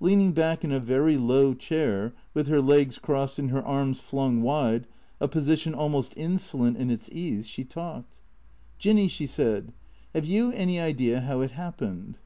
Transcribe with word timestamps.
Leaning 0.00 0.32
back 0.32 0.64
in 0.64 0.72
a 0.72 0.80
very 0.80 1.18
low 1.18 1.52
chair, 1.52 2.14
with 2.32 2.48
her 2.48 2.62
legs 2.62 2.96
crossed 2.98 3.38
and 3.38 3.50
her 3.50 3.62
arms 3.62 4.00
flung 4.00 4.40
wide, 4.40 4.86
a 5.20 5.28
position 5.28 5.74
almost 5.74 6.14
insolent 6.16 6.78
in 6.78 6.88
its 6.90 7.10
ease, 7.12 7.46
she 7.46 7.62
talked. 7.62 8.22
"Jinny," 8.78 9.06
she 9.06 9.26
said, 9.26 9.74
"have 10.14 10.24
you 10.24 10.50
any 10.52 10.80
idea 10.80 11.20
how 11.20 11.42
it 11.42 11.50
happened?" 11.50 12.18